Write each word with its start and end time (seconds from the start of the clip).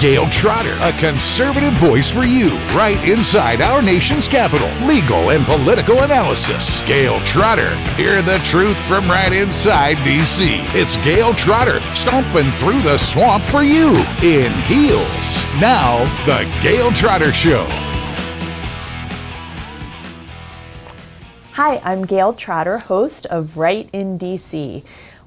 Gayle 0.00 0.28
Trotter, 0.28 0.76
a 0.82 0.92
conservative 0.92 1.72
voice 1.72 2.08
for 2.08 2.22
you, 2.22 2.50
right 2.72 3.02
inside 3.08 3.60
our 3.60 3.82
nation's 3.82 4.28
capital. 4.28 4.68
Legal 4.86 5.30
and 5.30 5.44
political 5.44 6.02
analysis. 6.02 6.86
Gayle 6.86 7.18
Trotter. 7.20 7.74
Hear 7.96 8.22
the 8.22 8.38
truth 8.44 8.78
from 8.86 9.08
right 9.10 9.32
inside 9.32 9.96
D.C. 10.04 10.60
It's 10.68 10.96
Gayle 11.04 11.34
Trotter, 11.34 11.80
stomping 11.94 12.48
through 12.52 12.80
the 12.82 12.96
swamp 12.96 13.42
for 13.42 13.64
you 13.64 13.96
in 14.22 14.52
heels. 14.62 15.42
Now, 15.60 16.04
The 16.26 16.48
Gayle 16.62 16.92
Trotter 16.92 17.32
Show. 17.32 17.66
Hi, 21.54 21.80
I'm 21.82 22.06
Gayle 22.06 22.34
Trotter, 22.34 22.78
host 22.78 23.26
of 23.26 23.56
Right 23.56 23.90
in 23.92 24.16
DC. 24.16 24.84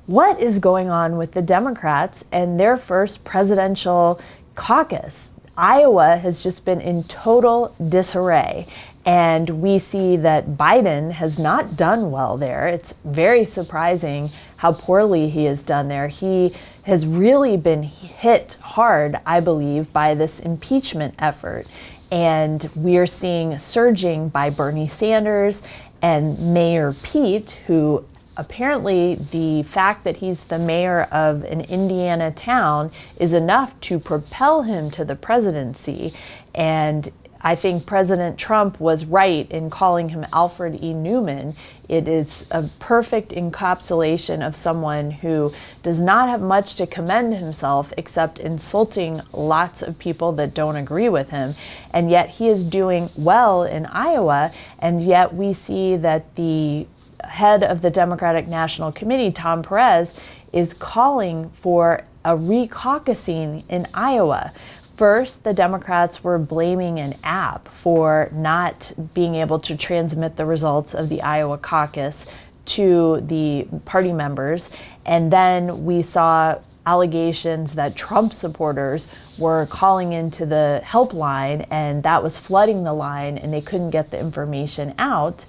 What 0.08 0.40
is 0.40 0.60
going 0.60 0.90
on 0.90 1.18
with 1.18 1.34
the 1.34 1.42
Democrats 1.42 2.26
and 2.32 2.60
their 2.60 2.76
first 2.76 3.24
presidential 3.24 4.20
caucus? 4.62 5.32
Iowa 5.57 6.18
has 6.18 6.43
just 6.43 6.65
been 6.65 6.79
in 6.79 7.04
total 7.06 7.74
disarray. 7.89 8.68
And 9.04 9.50
we 9.50 9.79
see 9.79 10.15
that 10.18 10.51
Biden 10.51 11.14
has 11.14 11.39
not 11.39 11.75
done 11.75 12.11
well 12.11 12.37
there. 12.37 12.68
It's 12.68 12.93
very 13.04 13.43
surprising 13.43 14.29
how 14.57 14.74
poorly 14.74 15.29
he 15.29 15.46
has 15.46 15.64
done 15.64 15.87
there. 15.87 16.10
He 16.10 16.54
has 16.84 17.07
really 17.07 17.57
been 17.57 17.82
hit 17.82 18.60
hard, 18.61 19.20
I 19.25 19.39
believe, 19.39 19.92
by 19.92 20.14
this 20.14 20.39
impeachment 20.39 21.15
effort. 21.18 21.65
And 22.12 22.70
we 22.75 22.98
are 22.98 23.07
seeing 23.07 23.57
surging 23.57 24.29
by 24.29 24.51
Bernie 24.51 24.87
Sanders 24.87 25.64
and 26.04 26.54
Mayor 26.54 26.93
Pete, 26.93 27.62
who 27.65 28.06
apparently 28.38 29.16
the 29.16 29.64
fact 29.64 30.04
that 30.04 30.18
he's 30.18 30.46
the 30.46 30.60
mayor 30.60 31.04
of 31.12 31.44
an 31.44 31.62
Indiana 31.62 32.31
town 32.31 32.92
is 33.17 33.34
enough 33.34 33.80
to 33.81 34.00
propel 34.00 34.64
him 34.64 34.90
to 34.92 35.06
the 35.06 35.16
presidency. 35.16 36.14
And 36.54 37.12
I 37.44 37.56
think 37.56 37.86
President 37.86 38.38
Trump 38.38 38.80
was 38.80 39.06
right 39.06 39.50
in 39.50 39.70
calling 39.70 40.10
him 40.10 40.26
Alfred 40.32 40.76
E. 40.76 40.94
Neuman. 40.94 41.56
It 41.90 42.08
is 42.08 42.46
a 42.52 42.64
perfect 42.80 43.32
encapsulation 43.32 44.45
of 44.45 44.56
someone 44.56 45.12
who 45.12 45.52
does 45.82 46.00
not 46.00 46.30
have 46.30 46.42
much 46.42 46.76
to 46.76 46.86
commend 46.86 47.34
himself 47.34 47.92
except 47.98 48.40
insulting 48.40 49.22
lots 49.34 49.82
of 49.82 49.98
people 49.98 50.32
that 50.34 50.54
don't 50.54 50.76
agree 50.76 51.10
with 51.10 51.32
him. 51.32 51.56
And 51.92 52.12
yet 52.12 52.30
he 52.30 52.48
is 52.48 52.64
doing 52.64 53.10
well 53.16 53.64
in 53.64 53.88
Iowa, 53.88 54.52
and 54.78 55.04
yet 55.04 55.34
we 55.34 55.52
see 55.54 55.95
that 55.98 56.36
the 56.36 56.86
head 57.23 57.64
of 57.64 57.81
the 57.81 57.89
Democratic 57.89 58.47
National 58.47 58.91
Committee, 58.91 59.31
Tom 59.31 59.64
Perez, 59.64 60.14
is 60.53 60.73
calling 60.73 61.50
for 61.52 62.03
a 62.23 62.38
recaucusing 62.38 63.64
in 63.69 63.88
Iowa. 63.94 64.52
First, 64.97 65.44
the 65.44 65.53
Democrats 65.53 66.23
were 66.23 66.38
blaming 66.38 66.99
an 66.99 67.17
app 67.23 67.67
for 67.69 68.30
not 68.33 68.94
being 69.14 69.36
able 69.36 69.59
to 69.61 69.75
transmit 69.75 70.36
the 70.36 70.45
results 70.45 70.94
of 70.94 71.09
the 71.09 71.22
Iowa 71.22 71.58
caucus 71.58 72.27
to 72.66 73.22
the 73.22 73.67
party 73.86 74.14
members. 74.14 74.69
And 75.05 75.33
then 75.33 75.86
we 75.86 76.03
saw 76.03 76.59
allegations 76.86 77.75
that 77.75 77.95
Trump 77.95 78.33
supporters 78.33 79.08
were 79.38 79.66
calling 79.67 80.14
into 80.14 80.45
the 80.45 80.81
helpline 80.83 81.66
and 81.69 82.03
that 82.03 82.23
was 82.23 82.39
flooding 82.39 82.83
the 82.83 82.94
line 82.94 83.38
and 83.38 83.53
they 83.53 83.61
couldn't 83.61 83.92
get 83.92 84.11
the 84.11 84.19
information 84.19 84.94
out. 84.97 85.45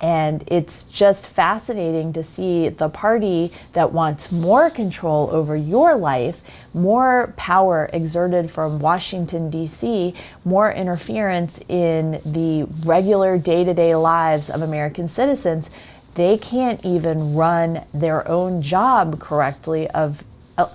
And 0.00 0.44
it's 0.46 0.84
just 0.84 1.28
fascinating 1.28 2.12
to 2.14 2.22
see 2.22 2.70
the 2.70 2.88
party 2.88 3.52
that 3.74 3.92
wants 3.92 4.32
more 4.32 4.70
control 4.70 5.28
over 5.30 5.54
your 5.54 5.96
life, 5.96 6.40
more 6.72 7.34
power 7.36 7.90
exerted 7.92 8.50
from 8.50 8.78
Washington, 8.78 9.50
D.C., 9.50 10.14
more 10.44 10.72
interference 10.72 11.60
in 11.68 12.20
the 12.24 12.64
regular 12.86 13.36
day 13.36 13.64
to 13.64 13.74
day 13.74 13.94
lives 13.94 14.48
of 14.48 14.62
American 14.62 15.06
citizens. 15.06 15.70
They 16.14 16.38
can't 16.38 16.84
even 16.84 17.34
run 17.34 17.84
their 17.92 18.26
own 18.26 18.62
job 18.62 19.20
correctly 19.20 19.88
of 19.90 20.24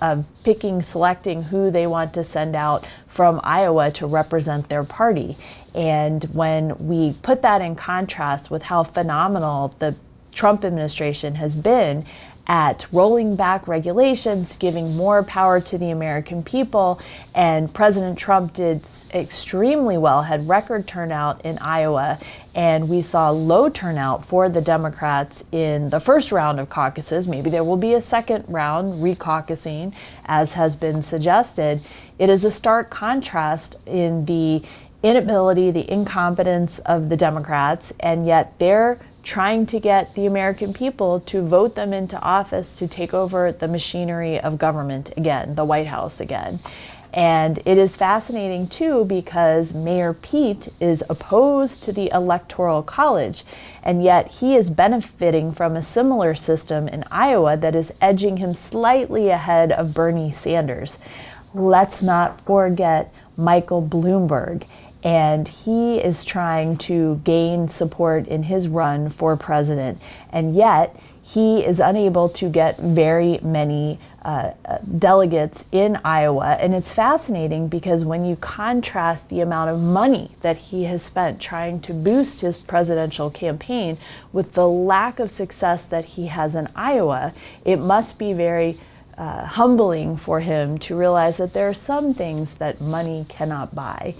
of 0.00 0.24
picking, 0.44 0.82
selecting 0.82 1.44
who 1.44 1.70
they 1.70 1.86
want 1.86 2.12
to 2.14 2.24
send 2.24 2.54
out 2.56 2.86
from 3.06 3.40
Iowa 3.42 3.90
to 3.92 4.06
represent 4.06 4.68
their 4.68 4.84
party. 4.84 5.36
And 5.74 6.24
when 6.24 6.76
we 6.86 7.14
put 7.22 7.42
that 7.42 7.60
in 7.60 7.76
contrast 7.76 8.50
with 8.50 8.64
how 8.64 8.82
phenomenal 8.82 9.74
the 9.78 9.94
Trump 10.32 10.64
administration 10.64 11.36
has 11.36 11.56
been 11.56 12.04
at 12.46 12.86
rolling 12.92 13.34
back 13.34 13.66
regulations, 13.66 14.56
giving 14.56 14.96
more 14.96 15.22
power 15.22 15.60
to 15.60 15.76
the 15.76 15.90
American 15.90 16.42
people. 16.42 17.00
And 17.34 17.72
President 17.72 18.18
Trump 18.18 18.54
did 18.54 18.82
extremely 19.12 19.98
well, 19.98 20.22
had 20.22 20.48
record 20.48 20.86
turnout 20.86 21.44
in 21.44 21.58
Iowa. 21.58 22.18
And 22.54 22.88
we 22.88 23.02
saw 23.02 23.30
low 23.30 23.68
turnout 23.68 24.24
for 24.24 24.48
the 24.48 24.60
Democrats 24.60 25.44
in 25.52 25.90
the 25.90 26.00
first 26.00 26.32
round 26.32 26.60
of 26.60 26.68
caucuses. 26.68 27.26
Maybe 27.26 27.50
there 27.50 27.64
will 27.64 27.76
be 27.76 27.94
a 27.94 28.00
second 28.00 28.44
round, 28.48 29.02
recaucusing, 29.02 29.92
as 30.24 30.54
has 30.54 30.76
been 30.76 31.02
suggested. 31.02 31.82
It 32.18 32.30
is 32.30 32.44
a 32.44 32.50
stark 32.50 32.88
contrast 32.88 33.76
in 33.84 34.24
the 34.24 34.62
inability, 35.02 35.70
the 35.70 35.90
incompetence 35.90 36.78
of 36.80 37.10
the 37.10 37.16
Democrats, 37.16 37.92
and 38.00 38.26
yet 38.26 38.58
they're 38.58 38.98
trying 39.26 39.66
to 39.66 39.80
get 39.80 40.14
the 40.14 40.24
American 40.24 40.72
people 40.72 41.18
to 41.18 41.42
vote 41.42 41.74
them 41.74 41.92
into 41.92 42.18
office 42.20 42.76
to 42.76 42.86
take 42.86 43.12
over 43.12 43.50
the 43.50 43.66
machinery 43.66 44.38
of 44.38 44.56
government 44.56 45.12
again, 45.16 45.56
the 45.56 45.64
White 45.64 45.88
House 45.88 46.20
again. 46.20 46.60
And 47.12 47.58
it 47.64 47.76
is 47.76 47.96
fascinating 47.96 48.68
too 48.68 49.04
because 49.04 49.74
Mayor 49.74 50.14
Pete 50.14 50.68
is 50.78 51.02
opposed 51.10 51.82
to 51.84 51.92
the 51.92 52.08
Electoral 52.14 52.84
College, 52.84 53.42
and 53.82 54.04
yet 54.04 54.28
he 54.28 54.54
is 54.54 54.70
benefiting 54.70 55.50
from 55.50 55.74
a 55.74 55.82
similar 55.82 56.36
system 56.36 56.86
in 56.86 57.02
Iowa 57.10 57.56
that 57.56 57.74
is 57.74 57.94
edging 58.00 58.36
him 58.36 58.54
slightly 58.54 59.30
ahead 59.30 59.72
of 59.72 59.92
Bernie 59.92 60.30
Sanders. 60.30 61.00
Let's 61.52 62.00
not 62.00 62.40
forget 62.42 63.12
Michael 63.36 63.82
Bloomberg 63.82 64.64
and 65.06 65.46
he 65.46 65.98
is 65.98 66.24
trying 66.24 66.76
to 66.76 67.20
gain 67.22 67.68
support 67.68 68.26
in 68.26 68.42
his 68.42 68.66
run 68.66 69.08
for 69.08 69.36
president. 69.36 70.02
And 70.30 70.56
yet, 70.56 70.98
he 71.22 71.64
is 71.64 71.78
unable 71.78 72.28
to 72.30 72.48
get 72.48 72.76
very 72.78 73.38
many 73.40 74.00
uh, 74.24 74.50
uh, 74.64 74.78
delegates 74.98 75.68
in 75.70 76.00
Iowa. 76.04 76.56
And 76.60 76.74
it's 76.74 76.92
fascinating 76.92 77.68
because 77.68 78.04
when 78.04 78.24
you 78.24 78.34
contrast 78.34 79.28
the 79.28 79.40
amount 79.40 79.70
of 79.70 79.80
money 79.80 80.32
that 80.40 80.56
he 80.56 80.84
has 80.84 81.04
spent 81.04 81.40
trying 81.40 81.78
to 81.82 81.92
boost 81.92 82.40
his 82.40 82.58
presidential 82.58 83.30
campaign 83.30 83.98
with 84.32 84.54
the 84.54 84.68
lack 84.68 85.20
of 85.20 85.30
success 85.30 85.84
that 85.86 86.04
he 86.04 86.26
has 86.26 86.56
in 86.56 86.68
Iowa, 86.74 87.32
it 87.64 87.78
must 87.78 88.18
be 88.18 88.32
very 88.32 88.80
uh, 89.16 89.46
humbling 89.46 90.16
for 90.16 90.40
him 90.40 90.78
to 90.78 90.96
realize 90.96 91.36
that 91.36 91.52
there 91.52 91.68
are 91.68 91.74
some 91.74 92.12
things 92.12 92.56
that 92.56 92.80
money 92.80 93.24
cannot 93.28 93.72
buy. 93.72 94.14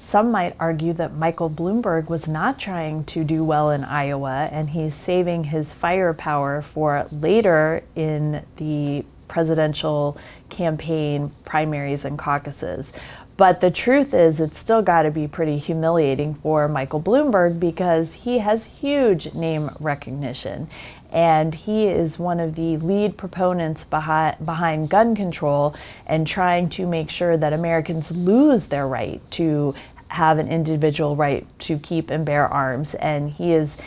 Some 0.00 0.30
might 0.30 0.54
argue 0.60 0.92
that 0.92 1.14
Michael 1.14 1.50
Bloomberg 1.50 2.08
was 2.08 2.28
not 2.28 2.58
trying 2.58 3.02
to 3.06 3.24
do 3.24 3.42
well 3.42 3.70
in 3.70 3.82
Iowa 3.82 4.48
and 4.52 4.70
he's 4.70 4.94
saving 4.94 5.44
his 5.44 5.74
firepower 5.74 6.62
for 6.62 7.08
later 7.10 7.82
in 7.96 8.44
the 8.56 9.04
presidential 9.26 10.16
campaign 10.50 11.32
primaries 11.44 12.04
and 12.04 12.16
caucuses. 12.16 12.92
But 13.38 13.60
the 13.60 13.70
truth 13.70 14.14
is, 14.14 14.40
it's 14.40 14.58
still 14.58 14.82
got 14.82 15.02
to 15.02 15.12
be 15.12 15.28
pretty 15.28 15.58
humiliating 15.58 16.34
for 16.34 16.66
Michael 16.66 17.00
Bloomberg 17.00 17.60
because 17.60 18.14
he 18.14 18.38
has 18.38 18.64
huge 18.64 19.32
name 19.32 19.70
recognition. 19.78 20.68
And 21.12 21.54
he 21.54 21.86
is 21.86 22.18
one 22.18 22.40
of 22.40 22.56
the 22.56 22.78
lead 22.78 23.16
proponents 23.16 23.84
behind, 23.84 24.44
behind 24.44 24.90
gun 24.90 25.14
control 25.14 25.76
and 26.04 26.26
trying 26.26 26.68
to 26.70 26.86
make 26.86 27.10
sure 27.10 27.36
that 27.36 27.52
Americans 27.52 28.10
lose 28.10 28.66
their 28.66 28.88
right 28.88 29.20
to 29.30 29.72
have 30.08 30.38
an 30.38 30.48
individual 30.48 31.16
right 31.16 31.46
to 31.60 31.78
keep 31.78 32.10
and 32.10 32.24
bear 32.24 32.46
arms. 32.48 32.94
And 32.94 33.30
he 33.30 33.52
is 33.52 33.78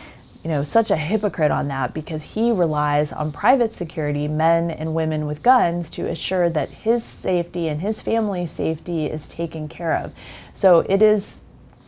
you 0.44 0.50
know, 0.50 0.64
such 0.64 0.90
a 0.90 0.96
hypocrite 0.96 1.52
on 1.52 1.68
that 1.68 1.94
because 1.94 2.24
he 2.24 2.52
relies 2.52 3.14
on 3.14 3.32
private 3.32 3.74
security, 3.74 4.28
men 4.28 4.72
and 4.72 4.96
women 4.96 5.28
with 5.28 5.44
guns, 5.44 5.92
to 5.92 6.08
assure 6.08 6.50
that 6.50 6.70
his 6.70 7.04
safety 7.04 7.68
and 7.68 7.82
his 7.82 8.02
family's 8.02 8.50
safety 8.50 9.06
is 9.06 9.30
taken 9.30 9.68
care 9.68 9.96
of. 9.96 10.12
So 10.54 10.80
it 10.90 11.02
is 11.04 11.42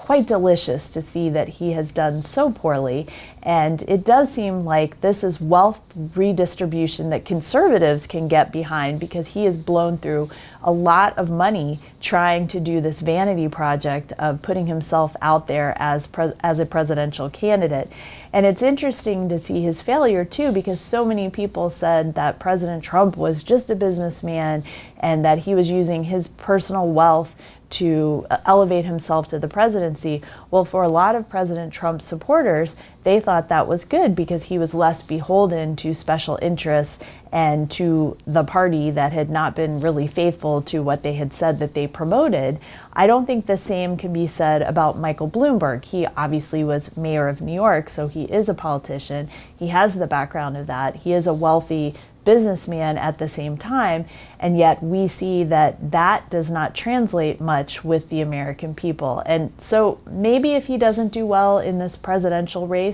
quite 0.04 0.28
delicious 0.28 0.90
to 0.90 1.02
see 1.02 1.30
that 1.30 1.48
he 1.48 1.72
has 1.72 1.90
done 1.94 2.22
so 2.22 2.52
poorly. 2.52 3.08
And 3.42 3.84
it 3.84 4.04
does 4.04 4.30
seem 4.34 4.66
like 4.66 5.00
this 5.00 5.24
is 5.24 5.40
wealth 5.40 5.82
redistribution 5.96 7.10
that 7.12 7.24
conservatives 7.24 8.06
can 8.06 8.28
get 8.28 8.52
behind 8.52 9.00
because 9.00 9.30
he 9.30 9.46
has 9.46 9.58
blown 9.58 9.98
through 9.98 10.30
a 10.62 10.74
lot 10.74 11.18
of 11.18 11.32
money 11.32 11.80
trying 12.02 12.50
to 12.50 12.60
do 12.60 12.82
this 12.82 13.00
vanity 13.00 13.48
project 13.48 14.12
of 14.20 14.42
putting 14.42 14.68
himself 14.68 15.16
out 15.22 15.48
there 15.48 15.74
as 15.78 16.08
pre- 16.08 16.34
as 16.42 16.60
a 16.60 16.66
presidential 16.66 17.30
candidate. 17.30 17.90
And 18.34 18.46
it's 18.46 18.62
interesting 18.62 19.30
to 19.30 19.40
see 19.40 19.62
his 19.62 19.82
failure 19.82 20.26
too 20.26 20.52
because 20.52 20.82
so 20.82 21.06
many 21.06 21.30
people 21.30 21.70
said 21.70 22.16
that 22.16 22.40
President 22.40 22.84
Trump 22.84 23.16
was 23.16 23.42
just 23.42 23.70
a 23.70 23.76
businessman 23.76 24.66
and 24.98 25.24
that 25.24 25.40
he 25.40 25.56
was 25.56 25.70
using 25.70 26.06
his 26.06 26.28
personal 26.28 26.90
wealth 26.90 27.36
to 27.74 28.26
uh, 28.30 28.38
elevate 28.46 28.86
himself 28.86 29.28
to 29.30 29.40
the 29.40 29.48
presidency. 29.48 30.22
Well, 30.52 30.66
for 30.66 30.84
a 30.84 30.88
lot 30.88 31.16
of 31.16 31.30
President 31.30 31.74
Trump's 31.74 32.06
supporters, 32.06 32.76
they 33.04 33.20
thought 33.20 33.50
that 33.50 33.68
was 33.68 33.86
good 33.86 34.16
because 34.16 34.46
he 34.46 34.58
was 34.58 34.74
less 34.74 35.02
beholden 35.02 35.76
to 35.78 35.94
special 35.94 36.40
interests 36.42 37.04
and 37.32 37.70
to 37.72 38.16
the 38.28 38.44
party 38.44 38.92
that 38.92 39.12
had 39.12 39.30
not 39.30 39.56
been 39.56 39.80
really 39.80 40.08
faithful 40.08 40.62
to 40.62 40.84
what 40.84 41.04
they 41.04 41.14
had 41.16 41.34
said 41.34 41.60
that 41.60 41.74
they 41.74 41.88
promoted. 41.88 42.60
I 42.94 43.08
don't 43.08 43.26
think 43.26 43.46
the 43.46 43.58
same 43.58 43.98
can 43.98 44.14
be 44.14 44.28
said 44.28 44.62
about 44.62 45.00
Michael 45.00 45.30
Bloomberg. 45.30 45.86
He 45.86 46.06
obviously 46.16 46.64
was 46.64 46.96
mayor 46.96 47.28
of 47.28 47.42
New 47.42 47.54
York, 47.54 47.90
so 47.90 48.08
he 48.08 48.26
is 48.26 48.50
a 48.50 48.54
politician. 48.54 49.30
He 49.58 49.68
has 49.68 49.96
the 49.96 50.08
background 50.08 50.58
of 50.58 50.68
that. 50.68 50.98
He 50.98 51.14
is 51.14 51.26
a 51.26 51.34
wealthy 51.34 51.96
businessman 52.26 52.98
at 52.98 53.18
the 53.18 53.28
same 53.28 53.58
time. 53.58 54.06
And 54.40 54.58
yet 54.58 54.84
we 54.84 55.08
see 55.08 55.44
that 55.46 55.92
that 55.92 56.30
does 56.30 56.52
not 56.52 56.76
translate 56.76 57.40
much 57.40 57.84
with 57.84 58.10
the 58.10 58.22
American 58.22 58.76
people. 58.76 59.22
And 59.26 59.54
so 59.58 60.00
maybe 60.10 60.54
if 60.54 60.68
he 60.68 60.78
doesn't 60.78 61.14
do 61.14 61.26
well 61.26 61.60
in 61.60 61.80
this 61.80 61.96
presidential 61.96 62.68
race, 62.68 62.93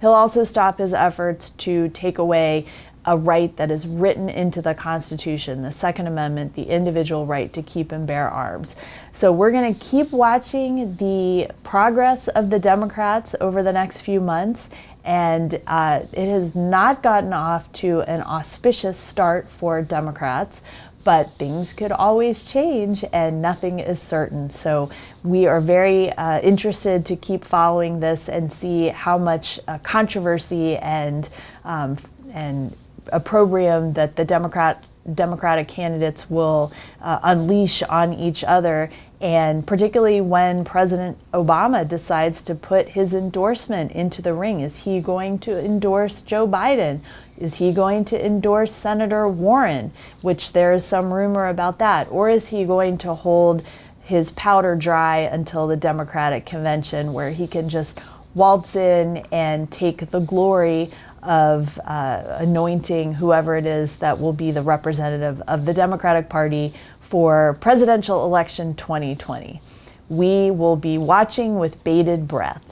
he'll 0.00 0.12
also 0.12 0.44
stop 0.44 0.78
his 0.78 0.94
efforts 0.94 1.50
to 1.50 1.88
take 1.90 2.18
away 2.18 2.66
a 3.06 3.16
right 3.16 3.56
that 3.56 3.70
is 3.70 3.86
written 3.86 4.28
into 4.28 4.60
the 4.60 4.74
Constitution, 4.74 5.62
the 5.62 5.72
Second 5.72 6.06
Amendment, 6.06 6.54
the 6.54 6.64
individual 6.64 7.24
right 7.24 7.52
to 7.54 7.62
keep 7.62 7.92
and 7.92 8.06
bear 8.06 8.28
arms. 8.28 8.76
So 9.12 9.32
we're 9.32 9.50
going 9.50 9.74
to 9.74 9.80
keep 9.80 10.12
watching 10.12 10.96
the 10.96 11.50
progress 11.64 12.28
of 12.28 12.50
the 12.50 12.58
Democrats 12.58 13.34
over 13.40 13.62
the 13.62 13.72
next 13.72 14.02
few 14.02 14.20
months 14.20 14.68
and 15.04 15.60
uh, 15.66 16.00
it 16.12 16.28
has 16.28 16.54
not 16.54 17.02
gotten 17.02 17.32
off 17.32 17.72
to 17.72 18.02
an 18.02 18.22
auspicious 18.22 18.98
start 18.98 19.48
for 19.48 19.80
Democrats, 19.80 20.62
but 21.04 21.30
things 21.38 21.72
could 21.72 21.92
always 21.92 22.44
change 22.44 23.04
and 23.12 23.40
nothing 23.40 23.78
is 23.80 24.00
certain. 24.00 24.50
So 24.50 24.90
we 25.22 25.46
are 25.46 25.60
very 25.60 26.12
uh, 26.12 26.40
interested 26.40 27.06
to 27.06 27.16
keep 27.16 27.44
following 27.44 28.00
this 28.00 28.28
and 28.28 28.52
see 28.52 28.88
how 28.88 29.18
much 29.18 29.60
uh, 29.66 29.78
controversy 29.78 30.76
and 30.76 31.28
um, 31.64 31.96
and 32.32 32.76
opprobrium 33.12 33.94
that 33.94 34.16
the 34.16 34.24
Democrat 34.24 34.84
Democratic 35.14 35.68
candidates 35.68 36.28
will 36.28 36.72
uh, 37.00 37.18
unleash 37.22 37.82
on 37.84 38.12
each 38.12 38.44
other 38.44 38.90
and 39.20 39.66
particularly 39.66 40.20
when 40.20 40.64
President 40.64 41.18
Obama 41.32 41.86
decides 41.86 42.42
to 42.42 42.54
put 42.54 42.90
his 42.90 43.12
endorsement 43.12 43.92
into 43.92 44.22
the 44.22 44.32
ring. 44.32 44.60
Is 44.60 44.78
he 44.78 45.00
going 45.00 45.38
to 45.40 45.58
endorse 45.62 46.22
Joe 46.22 46.48
Biden? 46.48 47.00
Is 47.40 47.56
he 47.56 47.72
going 47.72 48.04
to 48.06 48.24
endorse 48.24 48.72
Senator 48.72 49.26
Warren, 49.26 49.92
which 50.20 50.52
there 50.52 50.74
is 50.74 50.84
some 50.84 51.12
rumor 51.12 51.48
about 51.48 51.78
that? 51.78 52.06
Or 52.10 52.28
is 52.28 52.48
he 52.48 52.64
going 52.64 52.98
to 52.98 53.14
hold 53.14 53.64
his 54.02 54.30
powder 54.32 54.76
dry 54.76 55.18
until 55.18 55.66
the 55.66 55.76
Democratic 55.76 56.44
convention 56.44 57.12
where 57.12 57.30
he 57.30 57.46
can 57.46 57.68
just 57.68 57.98
waltz 58.34 58.76
in 58.76 59.24
and 59.32 59.70
take 59.72 60.10
the 60.10 60.20
glory 60.20 60.90
of 61.22 61.78
uh, 61.84 62.36
anointing 62.38 63.14
whoever 63.14 63.56
it 63.56 63.66
is 63.66 63.96
that 63.96 64.20
will 64.20 64.32
be 64.32 64.50
the 64.50 64.62
representative 64.62 65.40
of 65.42 65.64
the 65.64 65.74
Democratic 65.74 66.28
Party 66.28 66.74
for 67.00 67.56
presidential 67.60 68.24
election 68.24 68.74
2020. 68.74 69.60
We 70.08 70.50
will 70.50 70.76
be 70.76 70.98
watching 70.98 71.58
with 71.58 71.82
bated 71.84 72.26
breath. 72.26 72.64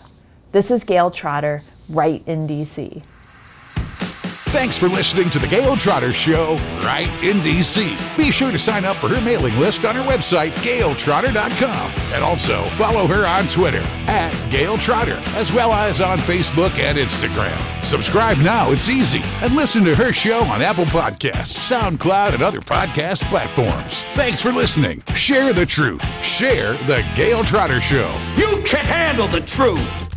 This 0.52 0.70
is 0.70 0.84
Gayle 0.84 1.10
Trotter, 1.10 1.62
right 1.88 2.22
in 2.26 2.48
DC. 2.48 3.02
Thanks 4.50 4.78
for 4.78 4.88
listening 4.88 5.28
to 5.30 5.38
the 5.38 5.46
Gayle 5.46 5.76
Trotter 5.76 6.10
Show 6.10 6.56
right 6.82 7.06
in 7.22 7.36
DC. 7.38 8.16
Be 8.16 8.30
sure 8.30 8.50
to 8.50 8.58
sign 8.58 8.86
up 8.86 8.96
for 8.96 9.08
her 9.08 9.20
mailing 9.20 9.54
list 9.58 9.84
on 9.84 9.94
her 9.94 10.02
website, 10.02 10.52
gayletrotter.com. 10.64 11.92
And 12.14 12.24
also 12.24 12.64
follow 12.76 13.06
her 13.06 13.26
on 13.26 13.46
Twitter 13.46 13.82
at 14.06 14.32
Gayle 14.50 14.78
Trotter, 14.78 15.20
as 15.36 15.52
well 15.52 15.72
as 15.74 16.00
on 16.00 16.16
Facebook 16.18 16.78
and 16.78 16.96
Instagram. 16.96 17.84
Subscribe 17.84 18.38
now, 18.38 18.70
it's 18.70 18.88
easy. 18.88 19.20
And 19.42 19.54
listen 19.54 19.84
to 19.84 19.94
her 19.94 20.14
show 20.14 20.42
on 20.44 20.62
Apple 20.62 20.86
Podcasts, 20.86 21.70
SoundCloud, 21.70 22.32
and 22.32 22.42
other 22.42 22.60
podcast 22.60 23.24
platforms. 23.24 24.02
Thanks 24.14 24.40
for 24.40 24.50
listening. 24.50 25.02
Share 25.14 25.52
the 25.52 25.66
truth. 25.66 26.02
Share 26.24 26.72
the 26.86 27.06
Gayle 27.14 27.44
Trotter 27.44 27.82
Show. 27.82 28.10
You 28.38 28.62
can't 28.64 28.86
handle 28.88 29.28
the 29.28 29.42
truth. 29.42 30.07